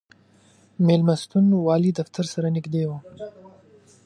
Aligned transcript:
مېلمستون 0.87 1.45
والي 1.65 1.91
دفتر 1.99 2.25
سره 2.33 2.47
نږدې 2.55 2.83
و. 2.89 2.91